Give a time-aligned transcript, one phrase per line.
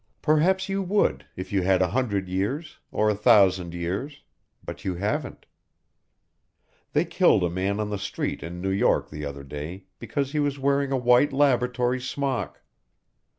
[0.23, 4.23] Perhaps you would if you had a hundred years or a thousand years,
[4.63, 5.45] but you haven't.
[6.93, 10.39] They killed a man on the street in New York the other day because he
[10.39, 12.63] was wearing a white laboratory smock.